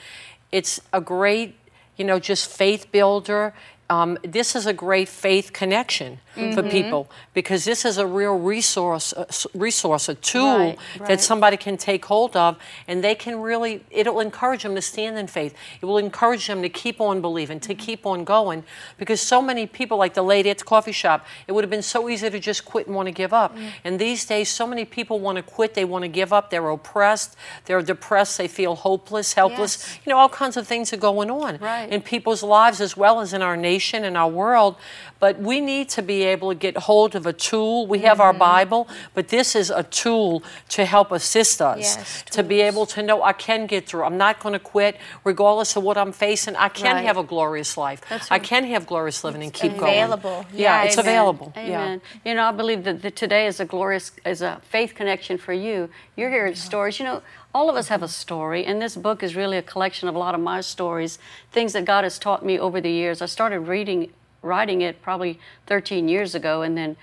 [0.52, 1.56] It's a great,
[1.98, 3.54] you know, just faith builder.
[3.90, 6.70] Um, this is a great faith connection for Mm-hmm.
[6.70, 11.58] people because this is a real resource, a s- resource, a tool Right, that somebody
[11.58, 13.84] can take hold of, and they can really.
[13.90, 15.56] It'll encourage them to stand in faith.
[15.82, 18.66] It will encourage them to keep on believing, to keep on going,
[19.00, 21.82] because so many people, like the lady at the coffee shop, it would have been
[21.82, 23.56] so easy to just quit and want to give up.
[23.58, 23.70] Mm.
[23.84, 25.74] And these days, so many people want to quit.
[25.74, 26.52] They want to give up.
[26.52, 27.36] They're oppressed.
[27.66, 28.38] They're depressed.
[28.38, 29.78] They feel hopeless, helpless.
[29.80, 30.00] Yes.
[30.06, 31.90] You know, all kinds of things are going on Right.
[31.90, 34.76] in people's lives as well as in our nation and our world.
[35.20, 37.88] But we need to be able to get hold of a tool.
[37.88, 38.40] We have our Mm-hmm.
[38.40, 43.02] Bible, but this is a tool to help assist us Yes, to be able to
[43.02, 44.04] know I can get through.
[44.04, 46.56] I'm not going to quit regardless of what I'm facing.
[46.56, 47.06] I can Right.
[47.06, 48.02] have a glorious life.
[48.10, 50.44] That's I can have glorious living and keep available.
[50.44, 50.46] going.
[50.54, 51.06] Yeah, Yeah, it's amen.
[51.14, 51.54] available.
[51.58, 52.02] Amen.
[52.26, 55.54] You know, I believe that, that today is a glorious, is a faith connection for
[55.54, 55.90] you.
[56.16, 57.00] You're here hearing stories.
[57.00, 57.22] You know,
[57.58, 60.20] all of us have a story, and this book is really a collection of a
[60.20, 61.18] lot of my stories,
[61.52, 63.20] things that God has taught me over the years.
[63.20, 66.98] I started reading, writing it probably 13 years ago, and then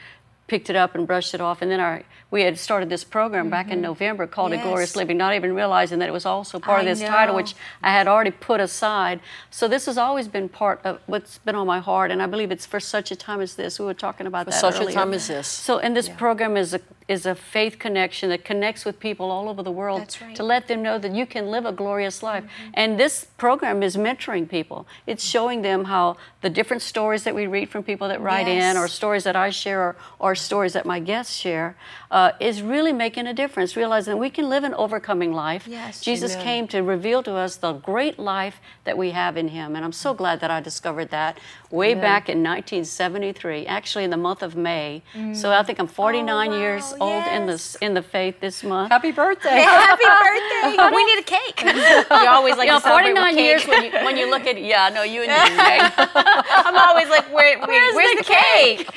[0.46, 1.62] picked it up and brushed it off.
[1.62, 3.82] And then our, we had started this program back in mm-hmm.
[3.82, 6.90] November called A Glorious Living, not even realizing that it was also part of I
[6.90, 9.20] this title, which I had already put aside.
[9.50, 12.50] So this has always been part of what's been on my heart, and I believe
[12.50, 13.78] it's for such a time as this.
[13.78, 15.46] We were talking about For that such a time as this.
[15.46, 19.48] So, and this program is a is a faith connection that connects with people all
[19.48, 20.34] over the world right.
[20.34, 22.44] to let them know that you can live a glorious life.
[22.44, 22.70] Mm-hmm.
[22.74, 24.86] And this program is mentoring people.
[25.06, 25.30] It's mm-hmm.
[25.30, 28.88] showing them how the different stories that we read from people that write in, or
[28.88, 31.76] stories that I share, or, or stories that my guests share,
[32.10, 33.76] uh, is really making a difference.
[33.76, 35.66] Realizing we can live an overcoming life.
[35.66, 36.00] Yes.
[36.00, 36.44] Jesus Amen.
[36.44, 39.92] came to reveal to us the great life that we have in Him, and I'm
[39.92, 41.38] so glad that I discovered that
[41.70, 45.02] way back in 1973, actually in the month of May.
[45.32, 47.72] So I think I'm 49 Oh, years wow, old in yes.
[47.72, 48.90] the in the faith this month.
[48.90, 49.60] Happy birthday.
[49.60, 50.94] Happy birthday!
[50.94, 51.62] we need a cake.
[51.64, 54.46] you always like you know, to celebrate 49 with years when you, when you look
[54.46, 56.04] at yeah, no, you and me.
[56.14, 58.88] I'm always like, Where, wait, Where's where's, the the, cake?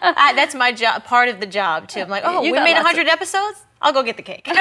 [0.00, 2.00] I, that's my job, part of the job too.
[2.00, 3.62] I'm like, oh, You we made lots of- 100 episodes.
[3.82, 4.46] I'll go get the cake.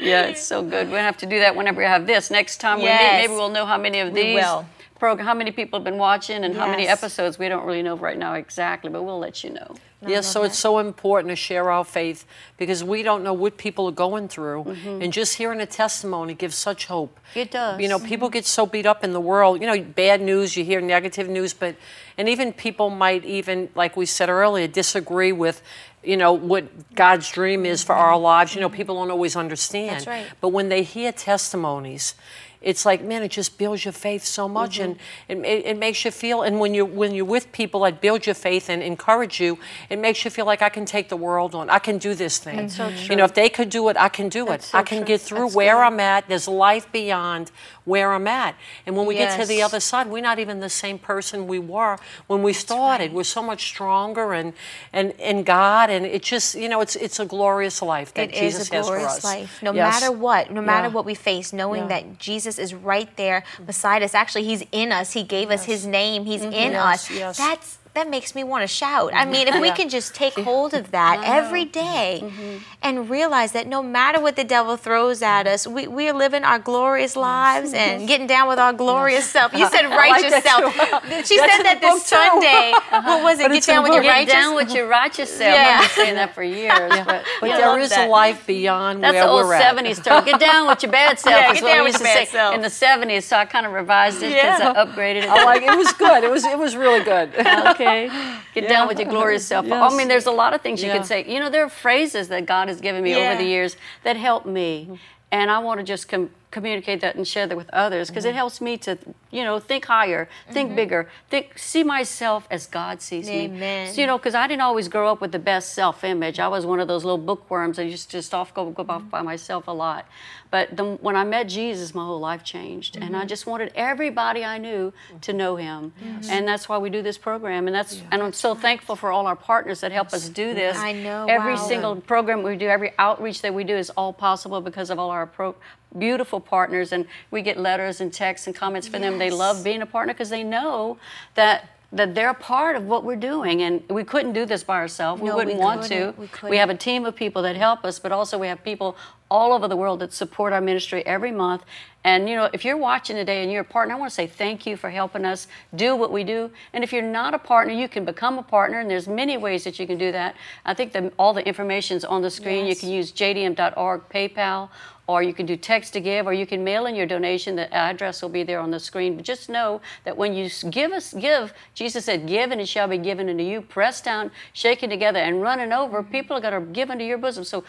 [0.00, 0.88] Yeah, it's so good.
[0.90, 2.30] We'll have to do that whenever we have this.
[2.30, 4.64] Next time we meet, maybe we'll know how many of We these will.
[4.98, 7.38] Prog- how many people have been watching and how many episodes.
[7.38, 9.76] We don't really know right now exactly, but we'll let you know.
[10.06, 12.24] Yes, so it's so important to share our faith
[12.56, 14.62] because we don't know what people are going through.
[14.64, 15.02] Mm-hmm.
[15.02, 17.18] And just hearing a testimony gives such hope.
[17.34, 17.80] It does.
[17.80, 18.06] You know, mm-hmm.
[18.06, 19.60] people get so beat up in the world.
[19.60, 21.74] You know, bad news, you hear negative news, but,
[22.16, 25.62] and even people might even, like we said earlier, disagree with,
[26.04, 28.02] you know, what God's dream is for mm-hmm.
[28.02, 28.54] our lives.
[28.54, 29.96] You know, people don't always understand.
[29.96, 30.26] That's right.
[30.40, 32.14] But when they hear testimonies,
[32.60, 34.92] it's like man, it just builds your faith so much, mm-hmm.
[35.28, 36.42] and it, it, makes you feel.
[36.42, 39.98] And when you when you're with people that build your faith and encourage you, it
[39.98, 41.70] makes you feel like I can take the world on.
[41.70, 42.56] I can do this thing.
[42.56, 44.70] That's so You know, if they could do it, I can do That's it.
[44.70, 45.06] so I can true.
[45.06, 45.82] get through That's where good.
[45.82, 46.28] I'm at.
[46.28, 47.50] There's life beyond
[47.84, 48.54] where I'm at.
[48.86, 51.58] And when we get to the other side, we're not even the same person we
[51.58, 53.12] were when we started.
[53.12, 54.52] We're so much stronger and
[54.92, 58.34] and in God, and it just you know, it's it's a glorious life that It
[58.34, 59.24] is Jesus a has for glorious us.
[59.24, 59.62] life.
[59.62, 60.00] No Yes.
[60.00, 60.94] matter what, no matter Yeah.
[60.94, 61.88] what we face, knowing Yeah.
[61.88, 64.14] that Jesus is right there beside us.
[64.14, 65.12] Actually, He's in us.
[65.12, 66.24] He gave us His name.
[66.24, 66.52] He's mm-hmm.
[66.52, 67.10] in Yes, us.
[67.10, 67.38] yes.
[67.38, 69.12] That's that makes me want to shout.
[69.14, 72.58] I mean, if we can just take hold of that every day mm-hmm.
[72.82, 76.44] and realize that no matter what the devil throws at us, we, we are living
[76.44, 79.52] our glorious lives and getting down with our glorious self.
[79.52, 80.74] You said righteous that self.
[81.28, 82.16] She That's said that the book, this too.
[82.16, 82.72] Sunday.
[83.08, 83.50] What was it?
[83.50, 84.10] Get down with your book.
[84.10, 85.54] Get righteous down with your righteous self.
[85.54, 85.80] Yeah.
[85.82, 86.90] I've been saying that for years.
[87.04, 88.08] But, But yeah, I there love is that.
[88.08, 89.76] a life beyond That's where the old we're at.
[89.76, 90.24] 70s term.
[90.24, 91.34] Get down with your bad self.
[91.34, 92.54] Yeah, is get what down with your bad self.
[92.54, 93.22] in the 70s.
[93.24, 94.72] So I kind of revised it because Yeah.
[94.76, 95.28] I upgraded it.
[95.28, 96.24] I like it was good.
[96.24, 97.30] It was it was really good.
[97.38, 97.77] okay.
[97.78, 99.66] Get down with your glorious self.
[99.72, 100.96] I mean, there's a lot of things you Yeah.
[100.96, 101.24] can say.
[101.26, 103.30] You know, there are phrases that God has given me Yeah.
[103.32, 104.84] over the years that help me.
[104.84, 104.94] Mm-hmm.
[105.30, 108.28] And I want to just com- communicate that and share that with others because it
[108.28, 108.36] mm-hmm.
[108.38, 108.98] helps me to,
[109.30, 110.76] you know, think higher, think mm-hmm.
[110.76, 113.86] bigger, think, see myself as God sees me.
[113.92, 116.40] So, you know, because I didn't always grow up with the best self-image.
[116.40, 119.02] I was one of those little bookworms that used to just off go, go off
[119.02, 119.10] mm-hmm.
[119.10, 120.06] by myself a lot.
[120.50, 124.44] But the, when I met Jesus, my whole life changed, and I just wanted everybody
[124.44, 125.92] I knew to know Him,
[126.30, 127.66] and that's why we do this program.
[127.66, 130.78] And that's and I'm so thankful for all our partners that help us do this.
[130.78, 131.68] I know, Every wow.
[131.68, 135.10] single program we do, every outreach that we do, is all possible because of all
[135.10, 135.54] our pro-
[135.96, 139.18] beautiful partners, and we get letters and texts and comments from them.
[139.18, 140.98] They love being a partner because they know
[141.34, 141.70] that.
[141.90, 145.22] That they're a part of what we're doing, and we couldn't do this by ourselves.
[145.22, 146.12] We wouldn't we want to.
[146.18, 148.94] We we have a team of people that help us, but also we have people
[149.30, 151.62] all over the world that support our ministry every month.
[152.04, 154.26] And you know, if you're watching today and you're a partner, I want to say
[154.26, 156.50] thank you for helping us do what we do.
[156.72, 159.64] And if you're not a partner, you can become a partner, and there's many ways
[159.64, 160.34] that you can do that.
[160.64, 162.66] I think that all the information's on the screen.
[162.66, 164.68] You can use jdm.org, PayPal,
[165.08, 167.56] or you can do text to give, or you can mail in your donation.
[167.56, 169.16] The address will be there on the screen.
[169.16, 172.86] But just know that when you give us, give, Jesus said, "Give, and it shall
[172.86, 176.72] be given unto you, pressed down, shaken together, and running over." People are going to
[176.72, 177.42] give into your bosom.
[177.42, 177.64] So,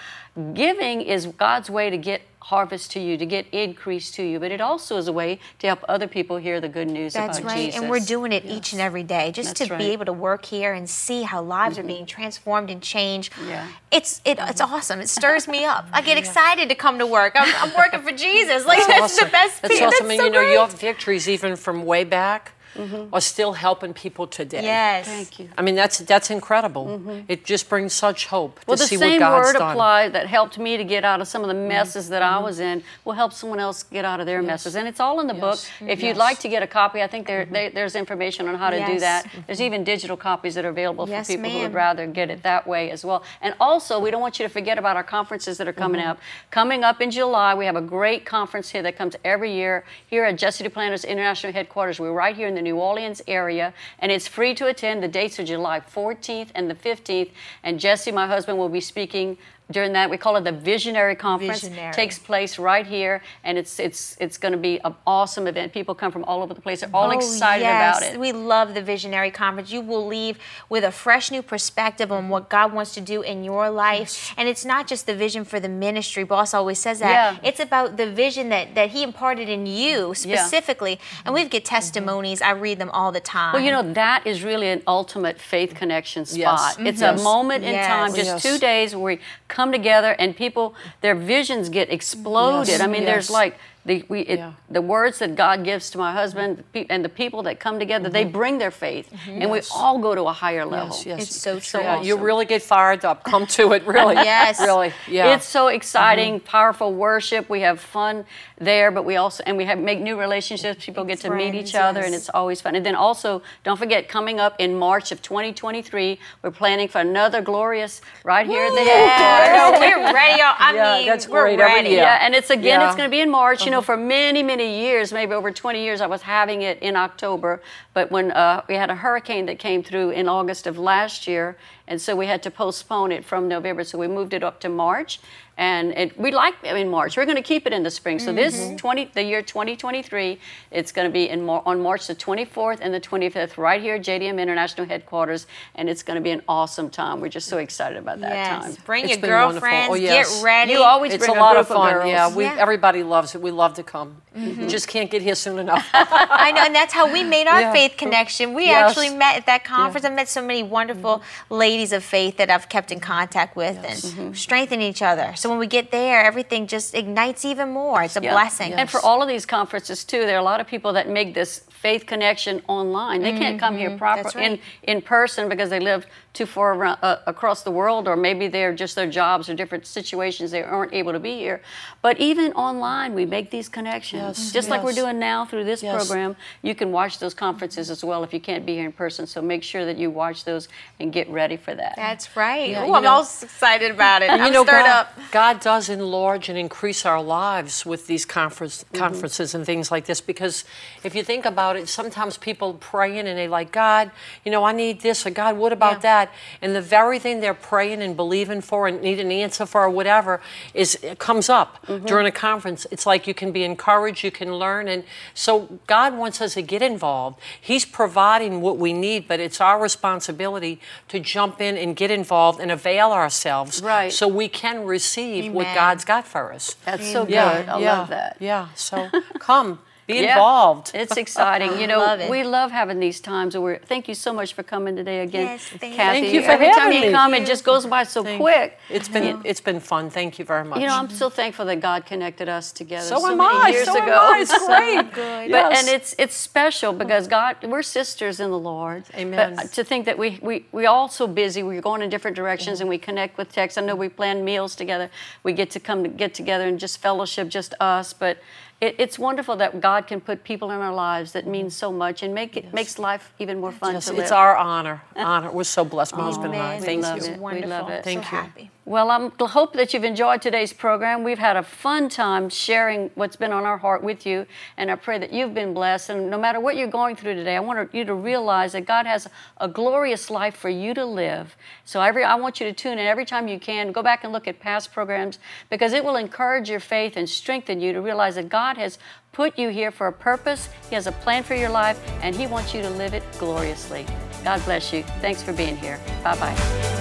[0.53, 4.39] giving is God's way to get harvest to you, to get increase to you.
[4.39, 7.39] But it also is a way to help other people hear the good news That's
[7.39, 7.65] about right.
[7.65, 7.81] Jesus.
[7.81, 9.79] And we're doing it each and every day just That's to right.
[9.79, 9.87] Mm-hmm.
[9.87, 13.33] be able to work here and see how lives are being transformed and changed.
[13.47, 13.67] Yeah.
[13.91, 14.99] It's it, it's awesome.
[14.99, 15.87] It stirs me up.
[15.91, 17.33] I get excited to come to work.
[17.35, 18.65] I'm, I'm working for Jesus.
[18.65, 19.83] Like that's, the best That's thing.
[19.87, 20.07] awesome.
[20.07, 20.53] That's and so you know, great.
[20.53, 23.13] your victories, even from way back, Mm-hmm.
[23.13, 24.61] are still helping people today.
[24.63, 25.05] Yes.
[25.07, 25.49] Thank you.
[25.57, 26.85] I mean, that's that's incredible.
[26.85, 27.19] Mm-hmm.
[27.27, 29.71] It just brings such hope to Well, the see same what God's word done.
[29.71, 31.67] applied that helped me to get out of some of the mm-hmm.
[31.67, 34.75] messes that I was in will help someone else get out of their messes.
[34.75, 35.59] And it's all in the book.
[35.59, 35.71] Yes.
[35.81, 36.17] If you'd Yes.
[36.17, 38.93] like to get a copy, I think there, there- there's information on how to do
[38.93, 39.01] Yes.
[39.01, 39.27] that.
[39.47, 42.43] There's even digital copies that are available Yes, for people who would rather get it
[42.43, 43.23] that way as well.
[43.41, 46.19] And also, we don't want you to forget about our conferences that are coming up.
[46.51, 50.23] Coming up in July, we have a great conference here that comes every year here
[50.25, 51.99] at Jesse Duplantis International Headquarters.
[51.99, 55.01] We're right here in the New Orleans area, and it's free to attend.
[55.01, 57.31] The dates are July 14th and the 15th,
[57.63, 59.37] and Jesse, my husband, will be speaking
[59.71, 60.09] during that.
[60.09, 61.61] We call it the Visionary Conference.
[61.61, 61.93] Visionary.
[61.93, 65.73] Takes place right here, and it's it's it's going to be an awesome event.
[65.73, 66.81] People come from all over the place.
[66.81, 67.97] They're all Oh, excited yes.
[67.99, 68.19] about it.
[68.19, 69.71] We love the Visionary Conference.
[69.71, 70.37] You will leave
[70.69, 74.33] with a fresh new perspective on what God wants to do in your life.
[74.37, 76.23] And it's not just the vision for the ministry.
[76.23, 77.11] Boss always says that.
[77.41, 77.47] Yeah.
[77.49, 80.91] It's about the vision that, that He imparted in you specifically.
[80.93, 81.21] yeah.
[81.25, 82.41] And we get testimonies.
[82.41, 83.53] I read them all the time.
[83.53, 86.37] Well, you know, that is really an ultimate faith connection spot.
[86.37, 86.77] Yes.
[86.79, 87.11] It's Yes.
[87.11, 87.23] a mm-hmm.
[87.23, 87.87] moment in Yes.
[87.87, 88.43] time, just Yes.
[88.43, 89.21] two days where we
[89.59, 92.69] come together and people, their visions get exploded.
[92.69, 92.81] Yes.
[92.81, 93.57] I mean, there's like,
[93.89, 94.51] the, we, it, Yeah.
[94.69, 98.07] the words that God gives to my husband pe- and the people that come together,
[98.07, 98.31] they mm-hmm.
[98.39, 99.41] bring their faith, mm-hmm.
[99.41, 100.95] and we all go to a higher level.
[100.95, 101.21] Yes, yes.
[101.23, 101.81] It's so So true.
[101.81, 103.23] Yeah, you really get fired up.
[103.23, 104.13] Come to it, really.
[104.13, 104.59] Yes.
[104.59, 104.93] Really.
[105.07, 105.33] Yeah.
[105.33, 105.75] It's so mm-hmm.
[105.75, 107.49] exciting, powerful worship.
[107.49, 108.25] We have fun
[108.59, 110.85] there, but we also and we have make new relationships.
[110.85, 112.75] People get to meet each other, and it's always fun.
[112.75, 117.41] And then also, don't forget, coming up in March of 2023, we're planning for another
[117.41, 118.99] glorious right here at the headquarters.
[119.49, 120.39] Yeah, no, we're ready.
[120.41, 120.55] y'all.
[120.59, 121.59] I Yeah, mean, that's we're great.
[121.59, 121.89] Every ready.
[121.89, 122.03] year.
[122.03, 122.87] Yeah, and it's again, Yeah.
[122.87, 123.65] it's going to be in March.
[123.65, 126.95] You know, for many, many years, maybe over 20 years, I was having it in
[126.95, 127.61] October.
[127.93, 131.57] But when uh, we had a hurricane that came through in August of last year,
[131.89, 133.83] and so we had to postpone it from November.
[133.83, 135.19] So we moved it up to March,
[135.57, 137.17] and it, we like it in March.
[137.17, 138.19] We're going to keep it in the spring.
[138.19, 138.77] So this mm-hmm.
[138.77, 140.39] 20, the year 2023,
[140.71, 143.95] it's going to be in Mar- on March the 24th and the 25th, right here
[143.95, 147.19] at JDM International Headquarters, and it's going to be an awesome time.
[147.19, 148.63] We're just so excited about that Yes.
[148.75, 148.83] time.
[148.85, 149.89] Bring It's your girlfriends.
[149.91, 150.35] Oh, yes.
[150.37, 150.71] Get ready.
[150.73, 151.93] You always It's bring a lot group of fun.
[151.93, 152.07] girls.
[152.07, 152.55] yeah, we Yeah.
[152.57, 153.41] everybody loves it.
[153.41, 154.21] We love to come.
[154.35, 155.89] We just can't get here soon enough.
[155.93, 157.73] I know, and that's how we made our Yeah.
[157.73, 158.53] faith connection.
[158.53, 158.91] We Yes.
[158.91, 160.05] actually met at that conference.
[160.05, 161.53] I met so many wonderful mm-hmm.
[161.53, 164.33] ladies of faith that I've kept in contact with and mm-hmm.
[164.33, 165.33] strengthen each other.
[165.35, 168.03] So when we get there, everything just ignites even more.
[168.03, 168.33] It's a Yeah.
[168.33, 168.73] blessing.
[168.73, 171.33] And for all of these conferences too, there are a lot of people that make
[171.33, 173.21] this faith connection online.
[173.21, 174.37] They can't come here proper Mm-hmm.
[174.39, 174.61] Right.
[174.85, 178.47] in in person because they live too far around, uh, across the world, or maybe
[178.47, 181.59] they're just their jobs or different situations they aren't able to be here.
[182.01, 185.81] But even online, we make these connections, Yes, just like we're doing now through this
[185.81, 185.95] Yes.
[185.95, 186.35] program.
[186.61, 189.25] You can watch those conferences as well if you can't be here in person.
[189.25, 190.67] So make sure that you watch those
[190.99, 191.93] and get ready for that.
[191.95, 192.69] That's right.
[192.69, 194.29] Yeah, Ooh, you I'm know- all excited about it.
[194.29, 195.07] And I'm you know, stirred God, up.
[195.31, 198.97] God does enlarge and increase our lives with these conference, Mm-hmm.
[199.05, 200.63] conferences and things like this because
[201.03, 204.11] if you think about it, sometimes people praying and they like, God,
[204.45, 205.99] you know, I need this, or God, what about Yeah.
[206.25, 206.31] that?
[206.61, 209.89] And the very thing they're praying and believing for and need an answer for or
[209.89, 210.41] whatever
[210.73, 212.05] is it comes up Mm-hmm.
[212.05, 212.85] during a conference.
[212.91, 214.87] It's like you can be encouraged, you can learn.
[214.87, 215.03] And
[215.33, 217.39] so God wants us to get involved.
[217.59, 222.59] He's providing what we need, but it's our responsibility to jump in and get involved
[222.59, 224.11] and avail ourselves Right.
[224.11, 226.75] so we can receive what God's got for us.
[226.85, 227.33] That's so good.
[227.33, 228.37] Yeah, I yeah, love that.
[228.39, 228.67] Yeah.
[228.75, 229.79] So come,
[230.09, 230.33] be Yeah.
[230.33, 230.91] involved.
[230.93, 231.79] It's exciting.
[231.79, 233.55] You know, Love we love having these times.
[233.55, 235.97] Where thank you so much for coming today again, Yes, thank you.
[235.97, 236.21] Cathy.
[236.21, 238.77] Thank you for Every time having you come, it just goes by so quick.
[238.89, 240.09] It's been it's been fun.
[240.09, 240.79] Thank you very much.
[240.81, 243.69] You know, I'm so thankful that God connected us together So so, am many I.
[243.69, 244.09] years So am.
[244.09, 244.39] I.
[244.41, 245.13] It's great.
[245.13, 245.51] good.
[245.51, 245.79] But, Yes.
[245.79, 249.03] and it's it's special because God, we're sisters in the Lord.
[249.15, 249.55] Amen.
[249.57, 252.81] But to think that we we we all so busy, we're going in different directions,
[252.81, 253.77] and we connect with text.
[253.77, 255.07] I know we plan meals together.
[255.43, 258.13] We get to come to get together and just fellowship, just us.
[258.13, 258.37] But
[258.81, 262.23] it, it's wonderful that God can put people in our lives that mean so much
[262.23, 264.21] and make it makes life even more fun Yes, to live.
[264.21, 265.01] it's our honor.
[265.15, 265.51] Honor.
[265.51, 266.73] We're so blessed, my husband and I.
[266.75, 266.81] Amen.
[266.83, 267.33] Thank love you.
[267.33, 267.39] it.
[267.39, 268.03] We love it.
[268.03, 268.37] Thank so you.
[268.37, 268.71] happy.
[268.89, 271.23] Well, I hope that you've enjoyed today's program.
[271.23, 274.47] We've had a fun time sharing what's been on our heart with you,
[274.77, 276.09] and I pray that you've been blessed.
[276.09, 279.05] And no matter what you're going through today, I want you to realize that God
[279.05, 281.55] has a glorious life for you to live.
[281.85, 283.91] So every, I want you to tune in every time you can.
[283.91, 285.37] Go back and look at past programs
[285.69, 288.97] because it will encourage your faith and strengthen you to realize that God has
[289.33, 290.67] put you here for a purpose.
[290.89, 294.07] He has a plan for your life, and He wants you to live it gloriously.
[294.43, 295.03] God bless you.
[295.21, 295.99] Thanks for being here.
[296.23, 296.98] Bye bye.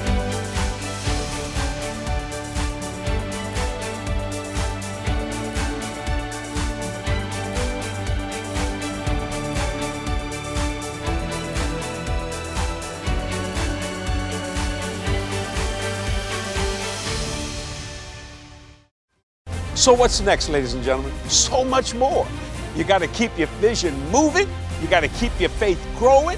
[19.78, 21.12] So, what's next, ladies and gentlemen?
[21.28, 22.26] So much more.
[22.74, 24.48] You got to keep your vision moving,
[24.82, 26.36] you got to keep your faith growing.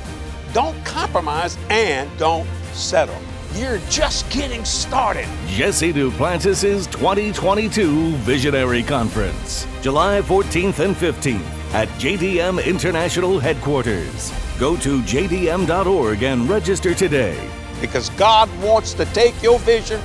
[0.52, 3.16] Don't compromise and don't settle.
[3.54, 5.26] You're just getting started.
[5.46, 14.34] Jesse Duplantis' 2022 Visionary Conference, July 14th and 15th at JDM International Headquarters.
[14.58, 17.50] Go to jdm.org and register today.
[17.80, 19.98] Because God wants to take your vision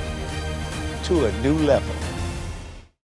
[1.03, 1.94] to a new level.